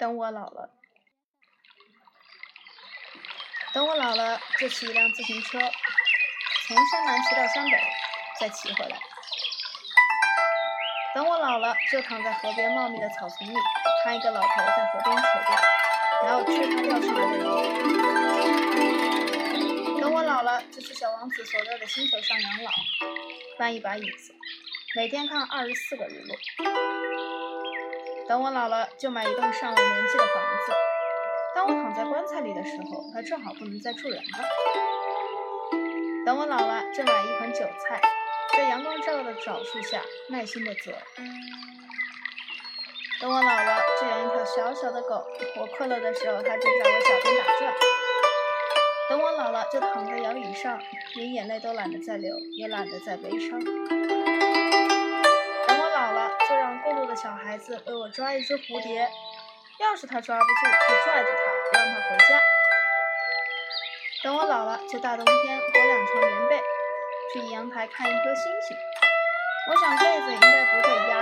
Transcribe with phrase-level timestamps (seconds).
[0.00, 0.70] 等我老了，
[3.74, 7.78] 等我老了就骑一辆自行车，从山南骑到山北，
[8.40, 8.98] 再骑回来。
[11.14, 13.54] 等我老了，就躺在河边茂密的草丛里，
[14.02, 15.60] 看一个老头在河边垂钓，
[16.24, 17.42] 然后吃他钓上来的鱼。
[20.00, 22.70] 等我老了，就去小王子所在的星球上养老，
[23.58, 24.34] 搬一把椅子，
[24.96, 26.34] 每天看二十四个日落。
[28.30, 30.72] 等我老了，就买一栋上了年纪的房子。
[31.52, 34.38] 当我躺在棺材里的时候，他正好不能再住人了。
[36.24, 38.00] 等我老了，就买一盆韭菜。
[38.52, 40.92] 在阳光照耀的枣树下，耐心的择。
[43.20, 45.26] 等我老了，就养一条小小的狗。
[45.58, 47.74] 我困了的时候，它正在我脚边打转。
[49.08, 50.80] 等我老了，就躺在摇椅上，
[51.16, 53.58] 连眼泪都懒得再流，也懒得再悲伤。
[57.14, 59.08] 小孩子为我抓一只蝴蝶。
[59.80, 60.50] 要是他抓不住，
[60.88, 61.28] 就拽着
[61.72, 62.40] 他，让他回家。
[64.22, 66.60] 等我老了，就大冬天裹两床棉被。
[67.32, 68.76] 去阳台看一颗星星，
[69.70, 71.19] 我想被子应该不会压。